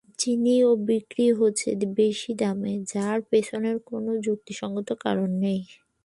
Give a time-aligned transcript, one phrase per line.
[0.19, 1.69] চিনিও বিক্রি হচ্ছে
[1.97, 5.61] বেশি দামে, যার পেছনে কোনো যুক্তিসংগত কারণ নেই।